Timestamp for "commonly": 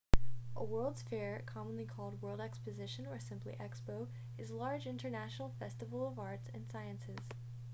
1.45-1.85